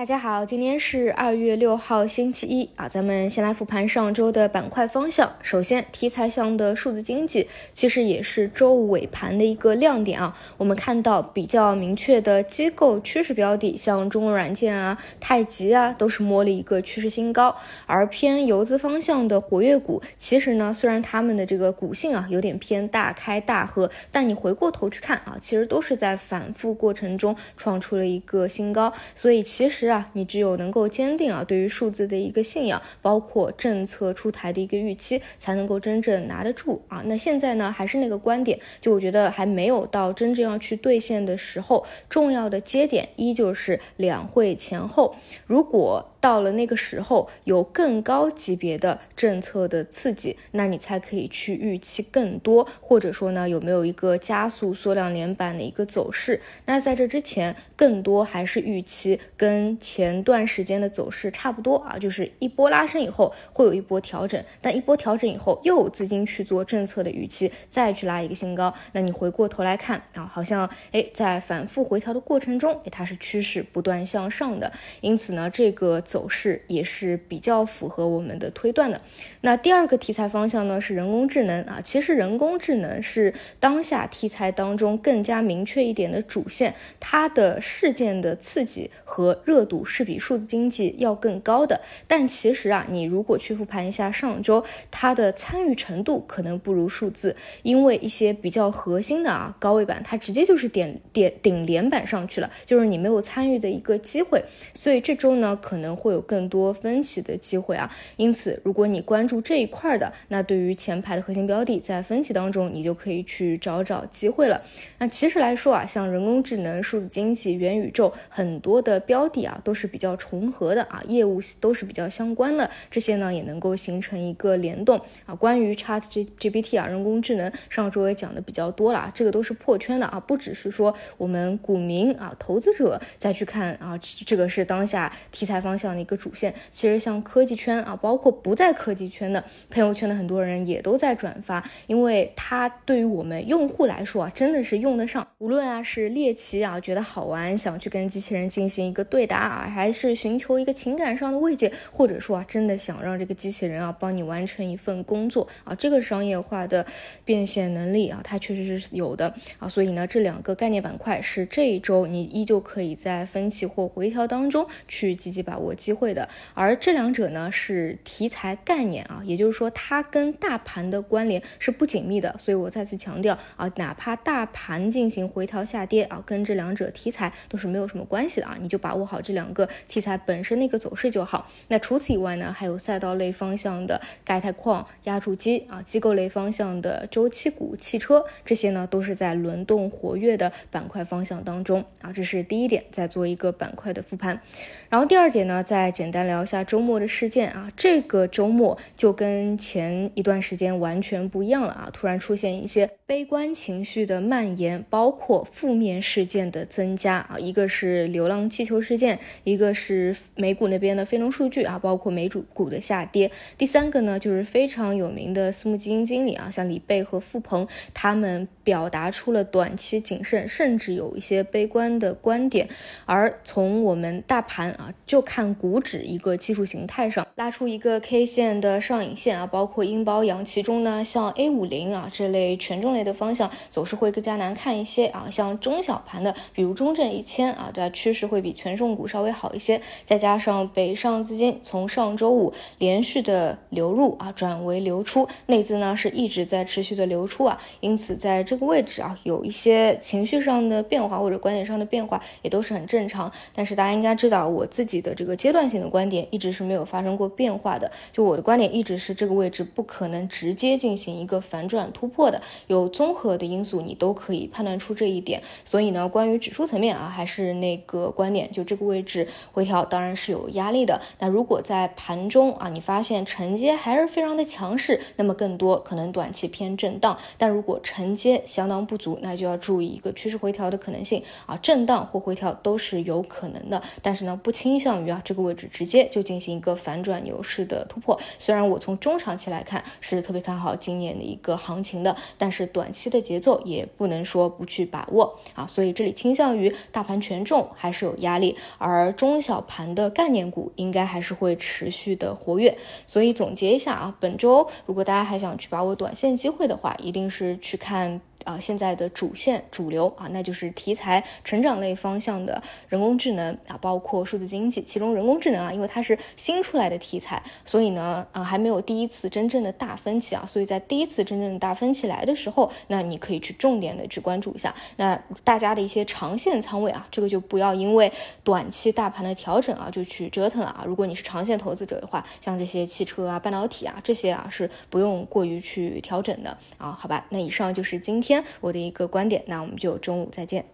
[0.00, 5.30] 大家好，今天是二月六号，星期一啊，咱们先来复盘上周的板块方向。
[5.42, 10.34] 首先，题材向的数字经济其实也是周五尾盘的一个亮点啊。
[10.56, 17.54] 我们看到比较明确的机构趋势标的，像中国软件啊、太极啊，都是摸了一个趋势新高。
[17.84, 28.90] 而偏游资方向的活跃股，其实呢，虽然他们的这个股性啊有点偏大开大合，但你回过头去看啊，其实都是在反复过程中创出了一个新高。
[29.14, 29.89] 所以其实。
[29.90, 37.02] 啊，你只有能够坚定啊，对于数字的一个信仰，包括政策出台的一个预期，才能够真正拿得住啊。
[37.06, 46.06] 那现在呢，还是那个观点，就我觉得还没有到真正要去兑现的时候，重要的节点依旧是两会前后，如果。
[46.20, 56.42] 到了那个时候，有更高级别的政策的刺激，那你才可以去预期更多，或者说呢，有没有一个加速缩量连板的一个走势？
[56.66, 68.72] 那在这之前，更多还是预期跟前段时间的走势差不多啊，就是一波拉升以后会有一波调整，但一波调整以后又有资金去做政策的预期，再去拉一个新高。
[68.92, 74.70] 那你回过头来看啊，好像哎，在反复回调的过程中，它是趋势不断向上的，
[75.00, 75.98] 因此呢，这个。
[76.10, 79.00] 走势也是比较符合我们的推断的。
[79.42, 91.78] 那第二个题材方向呢是人工智能啊，其实人工智能是当下题材当中更加明确一点的主线，它的事件的刺激和热热度是比数字经济要更高的。
[92.08, 104.42] 但其实啊，你如果去复盘一下上周，它的参与程度可能不如数字，因为一些比较核心的啊高位板，它直接就是点点顶连板上去了，就是你没有参与的一个机会。
[104.72, 105.90] 所以这周呢可能。
[106.00, 114.62] 会有更多分歧的机会啊，因此如果你关注这一块的，那对于前排的核心标的，在分歧当中，你就可以去找找机会了。
[114.98, 125.34] 那其实来说啊，像人工智能、数字经济、元宇宙，很多的标的啊，啊都是比较重合的啊，业务都是比较相关的，这些呢也能够形成一个联动啊。
[125.34, 126.00] 关于 Chat
[126.38, 135.90] GPT 啊，人工智能，上周也讲的比较多了，这个都是破圈的啊，不只是说我们股民啊、投资者再去看啊，这个是当下题材方向。
[135.90, 145.26] 的一个主线，其实像科技圈啊，包括不在科技圈的朋友圈的很多人也都在转发，因为它对于我们用户来说啊，真的是用得上。
[145.38, 156.84] 无论啊是猎奇啊，觉得好玩，想去跟机器人进行一个对答啊，还是寻求一个情感上的慰藉，或者说啊，真的想让这个机器人啊帮你完成一份工作啊，这个商业化的
[157.24, 159.66] 变现能力啊，它确实是有的啊。
[159.66, 165.70] 所以呢，这两个概念板块是这一周你依旧可以在分歧或回调当中去积极把握。
[165.80, 181.48] 机会的，而这两者呢是题材概念啊，也就是说它跟大盘的关联是不紧密的，所以我再次强调啊，哪怕大盘进行回调下跌啊，跟这两者题材都是没有什么关系的啊，你就把握好这两个题材本身的一个走势就好。
[181.68, 194.40] 那除此以外呢，还有赛道类方向的钙钛矿、压铸机啊，机构类方向的周期股、汽车这些呢，都是在轮动活跃的板块方向当中啊，这是第一点，在做一个板块的复盘。
[194.88, 195.64] 然后第二点呢。
[195.70, 222.66] 再简单聊一下周末的事件啊，这个周末就跟前一段时间完全不一样了啊，突然出现一些悲观情绪的蔓延，包括负面事件的增加啊，一个是流浪气球事件，一个是美股那边的非农数据啊，包括美主股的下跌，第三个呢就是非常有名的私募基金经理啊，像李贝和付鹏，他们表达出了短期谨慎，甚至有一些悲观的观点，
[223.04, 225.50] 而从我们大盘啊就看。
[225.60, 255.50] 股指一个技术形态上拉出一个 K 线的上影线啊，包括阴包阳，其中呢像 A 五零啊这类权重类的方向走势会更加难看一些啊，像中小盘的，比如中证一千啊，对趋势会比权重股稍微好一些，再加上北上资金从上周五连续的流入啊转为流出，内资呢是一直在持续的流出啊，因此在这个位置啊有一些情绪上的变化或者观点上的变化也都是很正常，但是大家应该知道我自己的这个阶。
[255.50, 265.42] 段性的观点一直是没有发生过变化的，就我的观点一直是这个位置不可能直接进行一个反转突破的，有综合的因素你都可以判断出这一点。
[265.64, 271.00] 所以呢，关于指数层面啊，还是那个观点，就这个位位置回调当然是有压力的。
[271.18, 288.20] 那如果在盘中啊，你发现承接还是非常的强势，那么更多可能短期偏震荡；但如果承接接相当不足，那就要注意一个趋势回调的可能性啊，震荡或回调都是有可能的，但是呢，不倾向于啊这个位置直接就进行一个反转牛市的突破。
[288.36, 302.76] 虽然我从中长期来看是特别看好今年的一个行情的，但是短期的节奏也不能说不去把握啊，所以这里倾向于大盘权重还是有压力，而而中小盘的概念股应该还是会持续的活跃。
[303.06, 308.20] 所以总结一下啊，本周如果大家还想去把握短线机会的话，一定是去看。
[308.44, 314.82] 啊，现在的主线主流啊，那就是题材成长类方向的人工智能啊，包括数字经济。
[314.82, 320.44] 其中人工智能啊，因为它是新出来的题材，所以呢啊，还没有第一次真正的大分歧啊。
[320.46, 324.74] 所以在第一次真正的大分歧来的时候，那你可以去重点的去关注一下。
[324.96, 330.84] 那大家的一些长线仓位啊，这个就不要因为短期大盘的调整啊，就去折腾了啊。
[330.86, 336.90] 如果你是长线投资者的话，像这些汽车啊、半导体啊这些啊，是不用过于去调整的啊。
[336.92, 338.44] 好吧，那以上就是今天天。
[338.60, 340.64] 我的一个观点，那我们就中午再见。